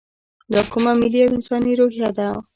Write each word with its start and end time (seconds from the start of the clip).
دا 0.53 0.61
کومه 0.71 0.91
ملي 1.01 1.19
او 1.23 1.31
انساني 1.35 1.73
روحیه 1.79 2.09
وه. 2.15 2.31